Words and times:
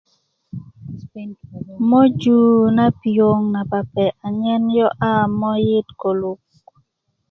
moju 1.89 2.39
na 2.77 2.85
piöŋ 2.99 3.37
napape 3.53 4.05
anyen 4.25 4.63
yo'ya 4.77 5.11
moyit 5.39 5.87
koluk 6.01 6.41